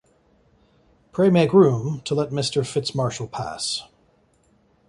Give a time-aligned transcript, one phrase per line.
[1.11, 2.65] Pray make room, to let Mr.
[2.65, 3.83] Fitz-Marshall pass.